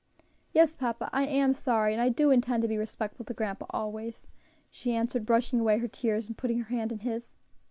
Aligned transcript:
"Yes, 0.51 0.73
papa, 0.73 1.11
I 1.13 1.27
am 1.27 1.53
sorry, 1.53 1.93
and 1.93 2.01
I 2.01 2.09
do 2.09 2.31
intend 2.31 2.63
to 2.63 2.67
be 2.67 2.75
respectful 2.79 3.23
to 3.25 3.35
grandpa 3.35 3.67
always," 3.69 4.25
she 4.71 4.95
answered, 4.95 5.27
brushing 5.27 5.59
away 5.59 5.77
her 5.77 5.87
tears, 5.87 6.25
and 6.25 6.35
putting 6.35 6.57
her 6.57 6.75
hand 6.75 6.91
in 6.91 6.99
his. 7.01 7.37